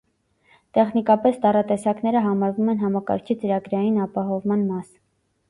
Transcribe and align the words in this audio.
Տեխնիկապես 0.77 1.37
տառատեսակները 1.43 2.23
համարվում 2.29 2.73
են 2.75 2.81
համակարգչի 2.85 3.39
ծրագրային 3.45 4.03
ապահովման 4.09 4.67
մաս։ 4.73 4.91